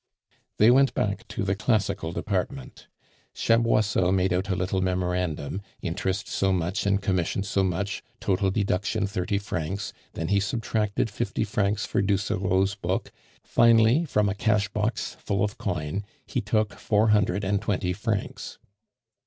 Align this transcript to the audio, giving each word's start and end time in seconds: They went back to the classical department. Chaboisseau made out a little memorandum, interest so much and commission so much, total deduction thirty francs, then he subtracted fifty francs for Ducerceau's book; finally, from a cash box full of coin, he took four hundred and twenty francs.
They 0.57 0.71
went 0.71 0.95
back 0.95 1.27
to 1.27 1.43
the 1.43 1.53
classical 1.53 2.11
department. 2.11 2.87
Chaboisseau 3.35 4.11
made 4.11 4.33
out 4.33 4.49
a 4.49 4.55
little 4.55 4.81
memorandum, 4.81 5.61
interest 5.79 6.27
so 6.27 6.51
much 6.51 6.87
and 6.87 6.99
commission 6.99 7.43
so 7.43 7.63
much, 7.63 8.01
total 8.19 8.49
deduction 8.49 9.05
thirty 9.05 9.37
francs, 9.37 9.93
then 10.13 10.29
he 10.29 10.39
subtracted 10.39 11.11
fifty 11.11 11.43
francs 11.43 11.85
for 11.85 12.01
Ducerceau's 12.01 12.73
book; 12.73 13.11
finally, 13.43 14.03
from 14.05 14.27
a 14.27 14.33
cash 14.33 14.69
box 14.69 15.17
full 15.19 15.43
of 15.43 15.59
coin, 15.59 16.03
he 16.25 16.41
took 16.41 16.73
four 16.73 17.09
hundred 17.09 17.43
and 17.43 17.61
twenty 17.61 17.93
francs. 17.93 18.57